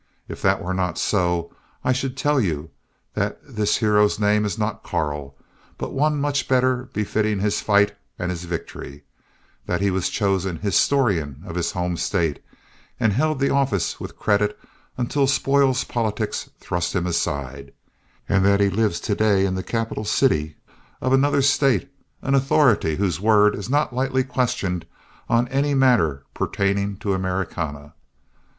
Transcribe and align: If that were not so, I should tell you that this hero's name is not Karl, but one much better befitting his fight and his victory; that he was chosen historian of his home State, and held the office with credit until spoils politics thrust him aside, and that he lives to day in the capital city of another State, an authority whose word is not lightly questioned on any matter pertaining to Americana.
If 0.27 0.41
that 0.41 0.63
were 0.63 0.73
not 0.73 0.97
so, 0.97 1.53
I 1.83 1.91
should 1.93 2.17
tell 2.17 2.41
you 2.41 2.71
that 3.13 3.37
this 3.47 3.77
hero's 3.77 4.19
name 4.19 4.45
is 4.45 4.57
not 4.57 4.81
Karl, 4.81 5.35
but 5.77 5.93
one 5.93 6.19
much 6.19 6.47
better 6.47 6.89
befitting 6.91 7.39
his 7.39 7.61
fight 7.61 7.93
and 8.17 8.31
his 8.31 8.45
victory; 8.45 9.03
that 9.67 9.79
he 9.79 9.91
was 9.91 10.09
chosen 10.09 10.55
historian 10.57 11.43
of 11.45 11.55
his 11.55 11.73
home 11.73 11.97
State, 11.97 12.43
and 12.99 13.13
held 13.13 13.39
the 13.39 13.51
office 13.51 13.99
with 13.99 14.17
credit 14.17 14.57
until 14.97 15.27
spoils 15.27 15.83
politics 15.83 16.49
thrust 16.59 16.95
him 16.95 17.05
aside, 17.05 17.71
and 18.27 18.43
that 18.43 18.59
he 18.59 18.71
lives 18.71 18.99
to 19.01 19.13
day 19.13 19.45
in 19.45 19.53
the 19.53 19.61
capital 19.61 20.03
city 20.03 20.55
of 20.99 21.13
another 21.13 21.43
State, 21.43 21.91
an 22.23 22.33
authority 22.33 22.95
whose 22.95 23.19
word 23.19 23.53
is 23.53 23.69
not 23.69 23.93
lightly 23.93 24.23
questioned 24.23 24.87
on 25.29 25.47
any 25.49 25.75
matter 25.75 26.23
pertaining 26.33 26.97
to 26.97 27.13
Americana. 27.13 27.93